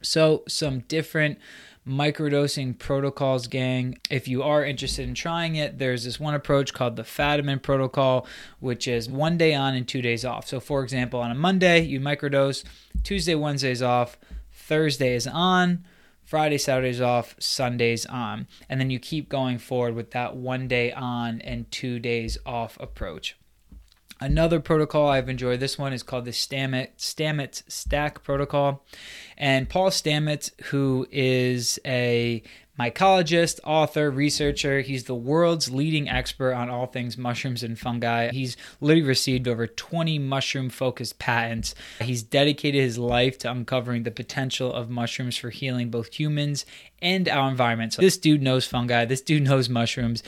So, 0.01 0.43
some 0.47 0.79
different 0.81 1.39
microdosing 1.87 2.77
protocols, 2.77 3.47
gang. 3.47 3.97
If 4.09 4.27
you 4.27 4.43
are 4.43 4.63
interested 4.63 5.07
in 5.07 5.15
trying 5.15 5.55
it, 5.55 5.77
there's 5.79 6.05
this 6.05 6.19
one 6.19 6.33
approach 6.33 6.73
called 6.73 6.95
the 6.95 7.03
Fadiman 7.03 7.61
protocol, 7.61 8.25
which 8.59 8.87
is 8.87 9.09
one 9.09 9.37
day 9.37 9.53
on 9.53 9.75
and 9.75 9.87
two 9.87 10.01
days 10.01 10.23
off. 10.23 10.47
So, 10.47 10.59
for 10.59 10.83
example, 10.83 11.19
on 11.19 11.31
a 11.31 11.35
Monday, 11.35 11.81
you 11.81 11.99
microdose, 11.99 12.63
Tuesday, 13.03 13.35
Wednesday's 13.35 13.81
off, 13.81 14.17
Thursday 14.51 15.13
is 15.15 15.27
on. 15.27 15.83
Friday, 16.23 16.57
Saturday's 16.57 17.01
off, 17.01 17.35
Sunday's 17.37 18.05
on. 18.05 18.47
And 18.69 18.79
then 18.79 18.89
you 18.89 18.97
keep 18.97 19.27
going 19.27 19.57
forward 19.57 19.93
with 19.93 20.11
that 20.11 20.35
one 20.37 20.69
day 20.69 20.93
on 20.93 21.41
and 21.41 21.69
two 21.69 21.99
days 21.99 22.37
off 22.45 22.77
approach. 22.79 23.35
Another 24.23 24.61
protocol 24.61 25.07
I've 25.07 25.27
enjoyed, 25.27 25.59
this 25.59 25.77
one 25.77 25.91
is 25.91 26.01
called 26.01 26.23
the 26.23 26.31
Stamets, 26.31 26.95
Stamets 26.97 27.69
Stack 27.69 28.23
Protocol. 28.23 28.85
And 29.37 29.67
Paul 29.67 29.89
Stamets, 29.89 30.49
who 30.67 31.05
is 31.11 31.77
a 31.85 32.41
mycologist, 32.79 33.59
author, 33.65 34.09
researcher. 34.09 34.79
He's 34.79 35.03
the 35.03 35.13
world's 35.13 35.69
leading 35.69 36.07
expert 36.07 36.53
on 36.53 36.69
all 36.69 36.85
things 36.85 37.17
mushrooms 37.17 37.63
and 37.63 37.77
fungi. 37.77 38.31
He's 38.31 38.55
literally 38.79 39.05
received 39.05 39.45
over 39.45 39.67
20 39.67 40.19
mushroom 40.19 40.69
focused 40.69 41.19
patents. 41.19 41.75
He's 41.99 42.23
dedicated 42.23 42.81
his 42.81 42.97
life 42.97 43.37
to 43.39 43.51
uncovering 43.51 44.03
the 44.03 44.11
potential 44.11 44.73
of 44.73 44.89
mushrooms 44.89 45.35
for 45.35 45.49
healing 45.49 45.89
both 45.89 46.17
humans 46.17 46.65
and 47.01 47.27
our 47.27 47.49
environment. 47.49 47.91
So 47.91 48.01
this 48.01 48.17
dude 48.17 48.41
knows 48.41 48.65
fungi, 48.65 49.03
this 49.03 49.21
dude 49.21 49.43
knows 49.43 49.67
mushrooms 49.67 50.23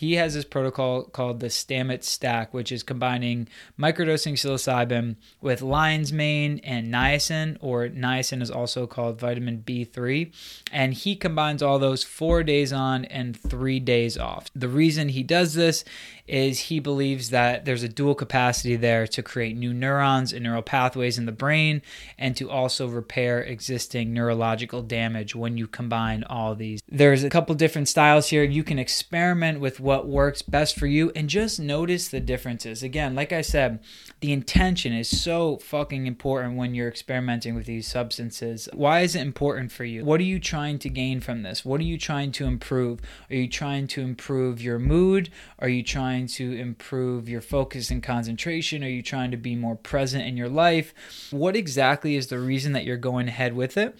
He 0.00 0.14
has 0.14 0.32
this 0.32 0.46
protocol 0.46 1.02
called 1.02 1.40
the 1.40 1.48
Stamets 1.48 2.04
Stack, 2.04 2.54
which 2.54 2.72
is 2.72 2.82
combining 2.82 3.48
microdosing 3.78 4.32
psilocybin 4.32 5.16
with 5.42 5.60
lion's 5.60 6.10
mane 6.10 6.58
and 6.64 6.90
niacin, 6.90 7.58
or 7.60 7.86
niacin 7.86 8.40
is 8.40 8.50
also 8.50 8.86
called 8.86 9.20
vitamin 9.20 9.62
B3. 9.62 10.32
And 10.72 10.94
he 10.94 11.16
combines 11.16 11.62
all 11.62 11.78
those 11.78 12.02
four 12.02 12.42
days 12.42 12.72
on 12.72 13.04
and 13.04 13.38
three 13.38 13.78
days 13.78 14.16
off. 14.16 14.46
The 14.54 14.70
reason 14.70 15.10
he 15.10 15.22
does 15.22 15.52
this 15.52 15.84
is 16.26 16.60
he 16.60 16.78
believes 16.78 17.30
that 17.30 17.64
there's 17.64 17.82
a 17.82 17.88
dual 17.88 18.14
capacity 18.14 18.76
there 18.76 19.04
to 19.04 19.22
create 19.22 19.56
new 19.56 19.74
neurons 19.74 20.32
and 20.32 20.44
neural 20.44 20.62
pathways 20.62 21.18
in 21.18 21.26
the 21.26 21.32
brain 21.32 21.82
and 22.16 22.36
to 22.36 22.48
also 22.48 22.86
repair 22.86 23.42
existing 23.42 24.14
neurological 24.14 24.80
damage 24.80 25.34
when 25.34 25.58
you 25.58 25.66
combine 25.66 26.22
all 26.24 26.54
these. 26.54 26.80
There's 26.88 27.24
a 27.24 27.30
couple 27.30 27.54
different 27.56 27.88
styles 27.88 28.28
here. 28.28 28.44
You 28.44 28.62
can 28.62 28.78
experiment 28.78 29.60
with 29.60 29.80
what 29.90 30.06
works 30.06 30.40
best 30.40 30.78
for 30.78 30.86
you 30.86 31.10
and 31.16 31.28
just 31.28 31.58
notice 31.58 32.06
the 32.06 32.20
differences. 32.20 32.80
Again, 32.80 33.16
like 33.16 33.32
I 33.32 33.40
said, 33.40 33.80
the 34.20 34.32
intention 34.32 34.92
is 34.92 35.08
so 35.20 35.56
fucking 35.56 36.06
important 36.06 36.56
when 36.56 36.76
you're 36.76 36.86
experimenting 36.86 37.56
with 37.56 37.66
these 37.66 37.88
substances. 37.88 38.68
Why 38.72 39.00
is 39.00 39.16
it 39.16 39.22
important 39.22 39.72
for 39.72 39.82
you? 39.82 40.04
What 40.04 40.20
are 40.20 40.30
you 40.32 40.38
trying 40.38 40.78
to 40.78 40.88
gain 40.88 41.18
from 41.18 41.42
this? 41.42 41.64
What 41.64 41.80
are 41.80 41.90
you 41.92 41.98
trying 41.98 42.30
to 42.32 42.44
improve? 42.44 43.00
Are 43.28 43.34
you 43.34 43.48
trying 43.48 43.88
to 43.88 44.00
improve 44.00 44.62
your 44.62 44.78
mood? 44.78 45.28
Are 45.58 45.68
you 45.68 45.82
trying 45.82 46.28
to 46.38 46.52
improve 46.52 47.28
your 47.28 47.40
focus 47.40 47.90
and 47.90 48.00
concentration? 48.00 48.84
Are 48.84 48.88
you 48.88 49.02
trying 49.02 49.32
to 49.32 49.36
be 49.36 49.56
more 49.56 49.74
present 49.74 50.24
in 50.24 50.36
your 50.36 50.48
life? 50.48 50.94
What 51.32 51.56
exactly 51.56 52.14
is 52.14 52.28
the 52.28 52.38
reason 52.38 52.74
that 52.74 52.84
you're 52.84 52.96
going 52.96 53.26
ahead 53.26 53.56
with 53.56 53.76
it? 53.76 53.98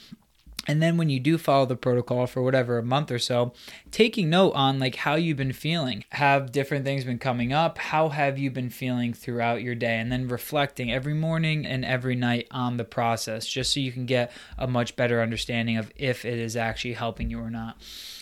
And 0.67 0.83
then 0.83 0.97
when 0.97 1.09
you 1.09 1.19
do 1.19 1.39
follow 1.39 1.67
the 1.67 1.77
protocol 1.77 2.27
for 2.27 2.43
whatever 2.43 2.79
a 2.79 2.83
month 2.83 3.11
or 3.11 3.19
so 3.19 3.53
taking 3.91 4.29
note 4.29 4.53
on 4.53 4.79
like 4.79 4.95
how 4.95 5.15
you've 5.15 5.37
been 5.37 5.53
feeling. 5.53 6.05
Have 6.11 6.53
different 6.53 6.85
things 6.85 7.05
been 7.05 7.19
coming 7.19 7.53
up? 7.53 7.79
How 7.79 8.11
have 8.11 8.39
you 8.39 8.51
been 8.51 8.71
feeling 8.71 9.13
throughout 9.13 9.63
your 9.63 9.75
day? 9.75 9.99
And 9.99 10.13
then 10.13 10.29
reflecting 10.29 10.93
every 10.93 11.15
morning 11.15 11.67
and 11.67 11.85
every 11.85 12.15
night 12.15 12.47
on 12.51 12.77
the 12.77 12.85
process 12.85 13.47
just 13.47 13.73
so 13.73 13.81
you 13.81 13.93
can 13.93 14.07
get 14.07 14.33
a 14.59 14.67
much 14.67 14.97
better 14.97 15.23
understanding 15.23 15.77
of 15.77 15.91
if 15.97 16.25
it 16.25 16.39
is 16.39 16.57
actually 16.57 16.95
helping 16.95 17.31
you 17.31 17.41
or 17.41 17.51
not. 17.51 17.77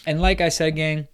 And 0.07 0.21
like 0.21 0.41
i 0.41 0.49
said 0.49 0.77
gang 0.77 1.09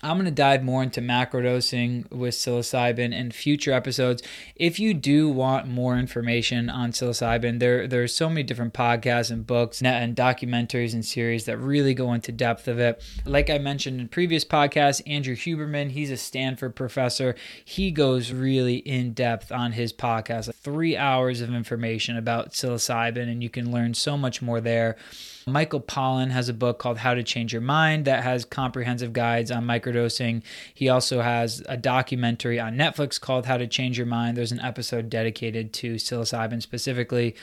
I'm 0.00 0.16
going 0.16 0.26
to 0.26 0.30
dive 0.30 0.62
more 0.62 0.82
into 0.82 1.00
macrodosing 1.00 2.08
with 2.12 2.34
psilocybin 2.34 3.12
in 3.12 3.32
future 3.32 3.72
episodes. 3.72 4.22
If 4.54 4.78
you 4.78 4.94
do 4.94 5.28
want 5.28 5.66
more 5.66 5.98
information 5.98 6.70
on 6.70 6.92
psilocybin, 6.92 7.58
there 7.58 7.88
there's 7.88 8.14
so 8.14 8.28
many 8.28 8.44
different 8.44 8.74
podcasts 8.74 9.30
and 9.30 9.44
books 9.44 9.82
and 9.82 10.16
documentaries 10.16 10.94
and 10.94 11.04
series 11.04 11.46
that 11.46 11.58
really 11.58 11.94
go 11.94 12.12
into 12.12 12.30
depth 12.30 12.68
of 12.68 12.78
it. 12.78 13.02
Like 13.24 13.50
I 13.50 13.58
mentioned 13.58 14.00
in 14.00 14.08
previous 14.08 14.44
podcasts, 14.44 15.02
Andrew 15.04 15.34
Huberman, 15.34 15.90
he's 15.90 16.12
a 16.12 16.16
Stanford 16.16 16.76
professor. 16.76 17.34
He 17.64 17.90
goes 17.90 18.30
really 18.30 18.76
in 18.76 19.14
depth 19.14 19.50
on 19.50 19.72
his 19.72 19.92
podcast, 19.92 20.54
three 20.54 20.96
hours 20.96 21.40
of 21.40 21.52
information 21.52 22.16
about 22.16 22.52
psilocybin, 22.52 23.28
and 23.28 23.42
you 23.42 23.50
can 23.50 23.72
learn 23.72 23.94
so 23.94 24.16
much 24.16 24.40
more 24.40 24.60
there. 24.60 24.96
Michael 25.52 25.80
Pollan 25.80 26.30
has 26.30 26.48
a 26.48 26.54
book 26.54 26.78
called 26.78 26.98
How 26.98 27.14
to 27.14 27.22
Change 27.22 27.52
Your 27.52 27.62
Mind 27.62 28.04
that 28.04 28.22
has 28.22 28.44
comprehensive 28.44 29.12
guides 29.12 29.50
on 29.50 29.64
microdosing. 29.64 30.42
He 30.74 30.88
also 30.88 31.20
has 31.20 31.62
a 31.68 31.76
documentary 31.76 32.60
on 32.60 32.76
Netflix 32.76 33.20
called 33.20 33.46
How 33.46 33.56
to 33.56 33.66
Change 33.66 33.98
Your 33.98 34.06
Mind. 34.06 34.36
There's 34.36 34.52
an 34.52 34.60
episode 34.60 35.10
dedicated 35.10 35.72
to 35.74 35.96
psilocybin 35.96 36.62
specifically. 36.62 37.34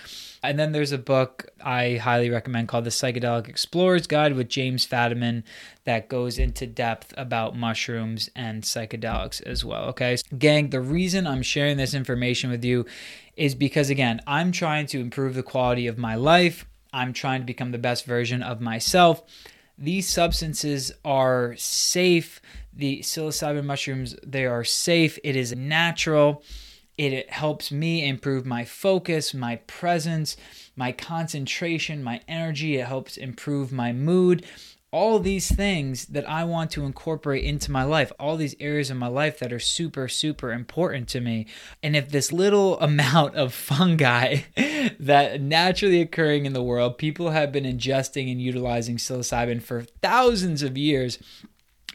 And 0.44 0.60
then 0.60 0.72
there's 0.74 0.92
a 0.92 0.98
book 0.98 1.50
I 1.64 1.96
highly 1.96 2.30
recommend 2.30 2.68
called 2.68 2.84
The 2.84 2.92
Psychedelic 2.92 3.48
Explorer's 3.48 4.06
Guide 4.06 4.36
with 4.36 4.48
James 4.48 4.86
Fadiman 4.86 5.44
that 5.86 6.08
goes 6.08 6.38
into 6.38 6.68
depth 6.68 7.14
about 7.18 7.58
mushrooms 7.58 8.30
and 8.36 8.64
psychedelics 8.64 9.42
as 9.44 9.66
well. 9.66 9.86
Okay, 9.86 10.18
gang, 10.38 10.70
the 10.70 10.82
reason 10.82 11.26
I'm 11.26 11.42
sharing 11.42 11.78
this 11.78 11.94
information 11.94 12.52
with 12.52 12.64
you 12.64 12.86
is 13.36 13.56
because, 13.56 13.90
again, 13.90 14.22
I'm 14.28 14.52
trying 14.52 14.86
to 14.88 15.00
improve 15.00 15.34
the 15.34 15.44
quality 15.44 15.88
of 15.88 15.98
my 15.98 16.16
life. 16.16 16.66
I'm 16.96 17.12
trying 17.12 17.42
to 17.42 17.46
become 17.46 17.72
the 17.72 17.78
best 17.78 18.06
version 18.06 18.42
of 18.42 18.62
myself. 18.62 19.22
These 19.78 20.08
substances 20.08 20.94
are 21.04 21.54
safe. 21.58 22.42
The 22.74 23.02
psilocybin 23.02 23.66
mushrooms, 23.66 24.16
they 24.26 24.46
are 24.46 24.64
safe. 24.64 25.20
It 25.22 25.36
is 25.36 25.54
natural. 25.54 26.42
It, 26.98 27.30
helps 27.30 27.74
me 27.74 28.08
improve 28.08 28.46
my 28.46 28.64
focus, 28.64 29.34
my 29.34 29.58
presence, 29.68 30.38
my 30.78 30.94
concentration, 30.94 32.02
my 32.02 32.22
energy. 32.30 32.78
It 32.78 32.88
helps 32.88 33.18
improve 33.18 33.74
my 33.74 33.92
mood 33.92 34.46
all 34.96 35.20
these 35.20 35.54
things 35.54 36.06
that 36.06 36.28
I 36.28 36.46
want 36.46 36.72
to 36.72 36.86
incorporate 36.86 37.44
into 37.44 37.70
my 37.70 37.84
life, 37.84 38.14
all 38.18 38.38
these 38.38 38.56
areas 38.62 38.90
of 38.90 38.96
my 38.96 39.10
life 39.10 39.40
that 39.40 39.52
are 39.52 39.60
super, 39.60 40.08
super 40.08 40.54
important 40.54 41.10
to 41.10 41.20
me. 41.20 41.48
And 41.84 41.98
if 41.98 42.08
this 42.08 42.32
little 42.32 42.80
amount 42.90 43.36
of 43.36 43.54
fungi 43.54 44.44
that 44.98 45.42
naturally 45.42 46.00
occurring 46.00 46.46
in 46.46 46.54
the 46.54 46.64
world, 46.64 46.98
people 46.98 47.32
have 47.32 47.52
been 47.52 47.66
ingesting 47.66 48.32
and 48.32 48.42
utilizing 48.42 48.96
psilocybin 48.96 49.62
for 49.62 49.84
thousands 50.02 50.64
of 50.64 50.78
years, 50.78 51.20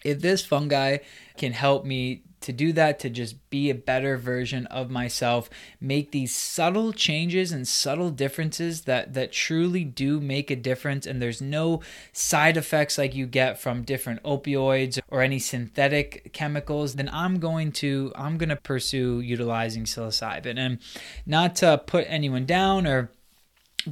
if 0.05 0.21
this 0.21 0.45
fungi 0.45 0.99
can 1.39 1.53
help 1.53 1.87
me 1.87 2.25
to 2.41 2.53
do 2.53 2.73
that, 2.73 2.99
to 3.01 3.11
just 3.11 3.51
be 3.51 3.71
a 3.71 3.75
better 3.75 4.17
version 4.17 4.67
of 4.67 4.91
myself, 4.91 5.51
make 5.81 6.11
these 6.11 6.35
subtle 6.35 6.93
changes 6.93 7.53
and 7.53 7.67
subtle 7.69 8.11
differences 8.11 8.83
that 8.83 9.15
that 9.15 9.33
truly 9.33 9.85
do 9.85 10.21
make 10.21 10.51
a 10.51 10.57
difference 10.57 11.07
and 11.07 11.21
there's 11.21 11.43
no 11.43 11.81
side 12.13 12.57
effects 12.57 12.97
like 12.99 13.15
you 13.15 13.27
get 13.27 13.61
from 13.61 13.83
different 13.83 14.23
opioids 14.23 14.99
or 15.09 15.23
any 15.23 15.39
synthetic 15.39 16.33
chemicals, 16.33 16.95
then 16.95 17.11
I'm 17.13 17.39
going 17.39 17.73
to 17.73 18.13
I'm 18.17 18.39
going 18.39 18.49
to 18.49 18.57
pursue 18.57 19.21
utilizing 19.21 19.85
psilocybin. 19.85 20.59
And 20.59 20.79
not 21.27 21.57
to 21.57 21.79
put 21.79 22.07
anyone 22.09 22.47
down 22.47 22.87
or 22.87 23.11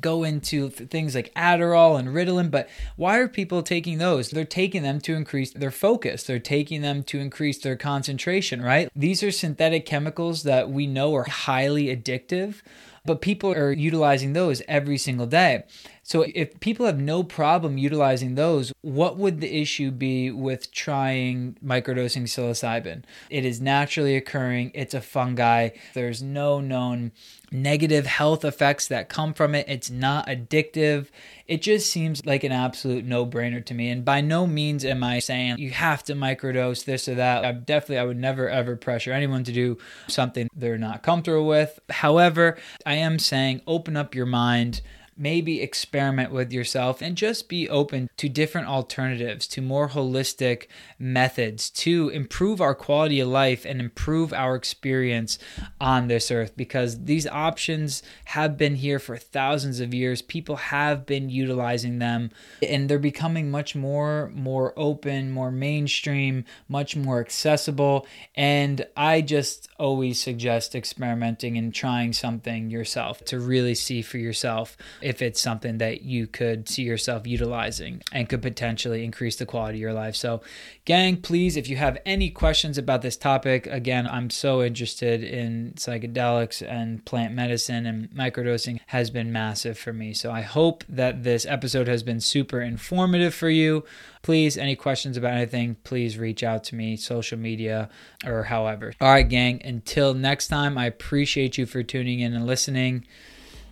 go 0.01 0.25
into 0.25 0.71
things 0.71 1.15
like 1.15 1.33
Adderall 1.35 1.99
and 1.99 2.09
Ritalin, 2.09 2.51
but 2.51 2.69
why 2.97 3.19
are 3.19 3.29
people 3.29 3.63
taking 3.63 3.99
those? 3.99 4.31
They're 4.31 4.45
taking 4.45 4.83
them 4.83 5.01
to 5.03 5.15
increase 5.15 5.51
their 5.51 5.71
focus. 5.71 6.25
They're 6.25 6.39
taking 6.39 6.83
them 6.83 7.03
to 7.05 7.19
increase 7.19 7.59
their 7.59 7.77
concentration, 7.77 8.63
right? 8.63 8.91
These 8.95 9.23
are 9.23 9.31
synthetic 9.31 9.87
chemicals 9.87 10.43
that 10.43 10.71
we 10.71 10.87
know 10.87 11.15
are 11.15 11.25
highly 11.25 11.95
addictive, 11.95 12.63
but 13.05 13.21
people 13.21 13.53
are 13.53 13.73
utilizing 13.73 14.33
those 14.33 14.63
every 14.69 14.99
single 14.99 15.27
day. 15.27 15.65
So 16.09 16.25
if 16.35 16.59
people 16.61 16.87
have 16.87 16.99
no 16.99 17.23
problem 17.23 17.77
utilizing 17.77 18.35
those, 18.35 18.73
what 18.81 19.19
would 19.19 19.43
the 19.43 19.61
issue 19.61 19.91
be 19.91 20.31
with 20.31 20.73
trying 20.73 21.59
microdosing 21.63 22.23
psilocybin? 22.23 23.05
It 23.29 23.45
is 23.45 23.61
naturally 23.61 24.17
occurring, 24.17 24.71
it's 24.75 24.95
a 24.95 25.03
fungi. 25.03 25.69
There's 25.93 26.23
no 26.23 26.61
known 26.61 27.13
negative 27.53 28.07
health 28.07 28.43
effects 28.43 28.89
that 28.89 29.11
come 29.11 29.35
from 29.35 29.55
it. 29.55 29.67
It's 29.69 29.91
not 29.91 30.27
addictive. 30.29 31.09
It 31.47 31.61
just 31.61 31.91
seems 31.91 32.25
like 32.25 32.43
an 32.43 32.53
absolute 32.53 33.05
no-brainer 33.05 33.65
to 33.67 33.75
me. 33.75 33.91
And 33.91 34.03
by 34.03 34.23
no 34.23 34.47
means 34.47 34.87
am 34.87 35.05
I 35.05 35.19
saying 35.19 35.59
you 35.59 35.73
have 35.73 36.03
to 36.05 36.15
microdose 36.15 36.87
this 36.87 37.07
or 37.07 37.17
that. 37.17 37.45
I 37.45 37.53
definitely 37.53 37.99
I 37.99 38.05
would 38.05 38.17
never 38.17 38.49
ever 38.49 38.77
pressure 38.77 39.13
anyone 39.13 39.45
to 39.45 39.53
do 39.53 39.77
something 40.07 40.49
they're 40.57 40.79
not 40.79 41.03
comfortable 41.03 41.47
with. 41.47 41.79
However, 41.91 42.57
I 42.87 42.95
am 42.95 43.19
saying 43.19 43.61
open 43.67 43.95
up 43.95 44.15
your 44.15 44.27
mind 44.27 44.81
maybe 45.19 45.61
experiment 45.61 46.33
with 46.33 46.53
yourself 46.53 47.03
and 47.03 47.17
just 47.17 47.49
be 47.49 47.69
open 47.69 48.09
to 48.17 48.29
different 48.29 48.69
alternatives, 48.69 49.47
to 49.49 49.61
more 49.61 49.89
holistic 49.89 50.67
methods 50.99 51.71
to 51.71 52.09
improve 52.11 52.61
our 52.61 52.75
quality 52.75 53.21
of 53.21 53.29
life 53.29 53.65
and 53.65 53.81
improve 53.81 54.33
our 54.33 54.55
experience 54.55 55.39
on 55.81 56.09
this 56.09 56.31
earth. 56.31 56.57
Because 56.57 57.05
these 57.05 57.27
options 57.27 58.03
have 58.27 58.57
been 58.57 58.77
here 58.77 58.99
for 58.99 59.17
thousands 59.17 59.81
of 59.81 59.93
years. 59.93 60.23
People 60.23 60.57
have 60.57 61.05
been 61.05 61.29
utilizing 61.29 61.99
them 61.99 62.31
and 62.63 62.89
they're 62.89 62.99
becoming 62.99 63.51
much 63.51 63.75
more 63.75 64.31
more 64.35 64.73
open, 64.77 65.31
more 65.31 65.51
mainstream, 65.51 66.45
much 66.69 66.97
more 66.97 67.21
accessible. 67.21 68.07
And 68.35 68.87
I 68.97 69.21
just 69.21 69.69
always 69.79 70.21
suggest 70.21 70.75
experimenting 70.75 71.57
and 71.57 71.75
trying 71.75 72.13
something 72.13 72.71
yourself 72.71 73.25
to 73.27 73.39
really 73.39 73.75
see 73.75 74.03
for 74.03 74.19
yourself 74.19 74.77
if 75.09 75.23
it's 75.23 75.41
something 75.41 75.79
that 75.79 76.03
you 76.03 76.27
could 76.27 76.69
see 76.69 76.83
yourself 76.83 77.27
utilizing 77.27 78.03
and 78.13 78.29
could 78.29 78.43
potentially 78.43 79.03
increase 79.03 79.37
the 79.37 79.47
quality 79.47 79.79
of 79.79 79.81
your 79.81 79.95
life. 79.95 80.15
So, 80.15 80.43
gang, 80.85 81.17
please, 81.23 81.57
if 81.57 81.67
you 81.67 81.77
have 81.77 81.97
any 82.05 82.29
questions 82.29 82.77
about 82.77 83.01
this 83.01 83.17
topic, 83.17 83.67
again, 83.69 84.07
I'm 84.07 84.29
so 84.29 84.63
interested 84.63 85.25
in 85.25 85.73
psychedelics 85.77 86.61
and 86.61 87.03
plant 87.07 87.33
medicine 87.33 87.87
and 87.87 88.11
microdosing 88.11 88.81
has 88.89 89.09
been 89.09 89.33
massive 89.33 89.79
for 89.79 89.95
me. 89.95 90.13
So, 90.13 90.31
I 90.31 90.43
hope 90.43 90.85
that 90.91 91.23
this 91.23 91.47
episode 91.47 91.89
has 91.89 92.03
been 92.03 92.21
super 92.21 92.61
informative 92.61 93.35
for 93.35 93.49
you. 93.49 93.85
Please, 94.21 94.59
any 94.59 94.77
questions 94.77 95.17
about 95.17 95.33
anything, 95.33 95.77
please 95.85 96.19
reach 96.19 96.43
out 96.43 96.65
to 96.65 96.75
me, 96.75 96.97
social 96.97 97.39
media, 97.39 97.89
or 98.27 98.43
however. 98.43 98.93
All 99.01 99.09
right, 99.09 99.27
gang, 99.27 99.63
until 99.65 100.13
next 100.13 100.49
time, 100.49 100.77
I 100.77 100.85
appreciate 100.85 101.57
you 101.57 101.65
for 101.65 101.83
tuning 101.83 102.21
in 102.21 102.35
and 102.35 102.47
listening. 102.47 103.07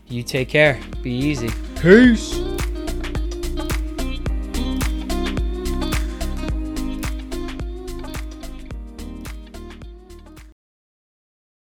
You 0.09 0.23
take 0.23 0.49
care. 0.49 0.81
Be 1.03 1.11
easy. 1.11 1.51
Peace. 1.81 2.56